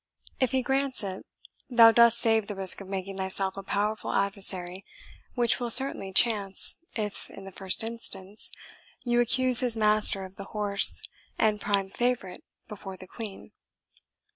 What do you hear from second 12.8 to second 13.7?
the Queen."